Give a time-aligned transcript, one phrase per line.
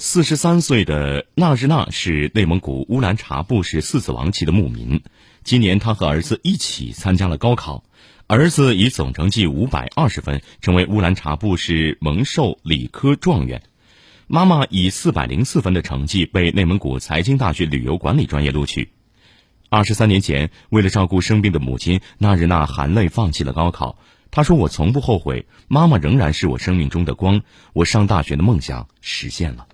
[0.00, 5.02] 四十三岁的纳日娜是内蒙古乌兰察布市四子王旗的牧民。
[5.42, 7.82] 今年，他和儿子一起参加了高考，
[8.28, 13.64] 儿子以总成绩五百二十分成为乌兰察布市蒙受理科状元，
[14.28, 18.92] 妈妈以四百零四分的成绩被内蒙古财经大学旅游管理专业录取。
[19.68, 23.98] 二十三年前，为了照顾生病的母亲，纳日娜含泪放弃了高考。
[24.30, 27.42] 她说：“我从不后悔，妈妈仍然是我生命中的光，
[27.72, 29.66] 我上大学的梦想实现了。”